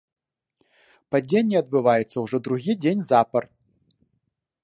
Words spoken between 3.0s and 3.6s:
запар.